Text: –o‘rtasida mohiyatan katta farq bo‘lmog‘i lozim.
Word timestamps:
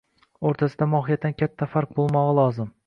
–o‘rtasida 0.51 0.87
mohiyatan 0.95 1.37
katta 1.43 1.71
farq 1.77 1.97
bo‘lmog‘i 2.01 2.39
lozim. 2.43 2.79